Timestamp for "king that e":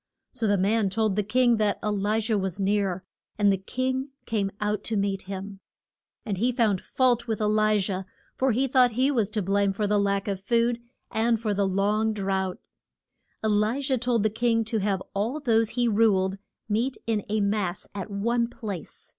1.21-1.87